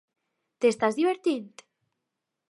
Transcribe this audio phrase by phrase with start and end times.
[0.65, 1.63] T'estàs divertint?